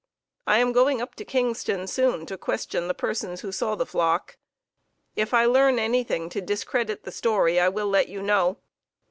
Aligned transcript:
I 0.47 0.57
am 0.57 0.71
going 0.71 0.99
up 0.99 1.13
to 1.13 1.23
Kingston 1.23 1.85
soon 1.85 2.25
to 2.25 2.35
question 2.35 2.87
the 2.87 2.95
persons 2.95 3.41
who 3.41 3.51
saw 3.51 3.75
the 3.75 3.85
flock. 3.85 4.35
If 5.15 5.31
I 5.31 5.45
learn 5.45 5.77
anything 5.77 6.27
to 6.29 6.41
discredit 6.41 7.03
the 7.03 7.11
story 7.11 7.59
I 7.59 7.69
will 7.69 7.87
let 7.87 8.09
you 8.09 8.23
know. 8.23 8.57